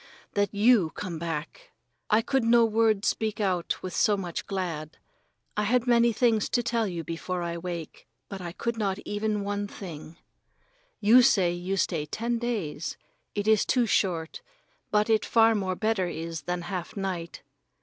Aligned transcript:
That 0.33 0.51
you 0.51 0.89
come 0.95 1.19
back! 1.19 1.73
I 2.09 2.23
could 2.23 2.43
no 2.43 2.65
word 2.65 3.05
speak 3.05 3.39
out 3.39 3.83
with 3.83 3.95
so 3.95 4.17
much 4.17 4.47
glad. 4.47 4.97
I 5.55 5.61
had 5.61 5.85
many 5.85 6.11
things 6.11 6.49
to 6.49 6.63
tell 6.63 6.87
you 6.87 7.03
before 7.03 7.43
I 7.43 7.55
wake, 7.59 8.07
but 8.27 8.41
I 8.41 8.51
could 8.51 8.79
not 8.79 8.97
even 9.05 9.43
one 9.43 9.67
thing. 9.67 10.17
You 11.01 11.21
say 11.21 11.51
you 11.51 11.77
stay 11.77 12.07
ten 12.07 12.39
days. 12.39 12.97
It 13.35 13.47
is 13.47 13.63
too 13.63 13.85
short, 13.85 14.41
but 14.89 15.07
it 15.07 15.23
far 15.23 15.53
more 15.53 15.75
better 15.75 16.07
is 16.07 16.41
than 16.49 16.63
half 16.63 16.97
night. 16.97 17.43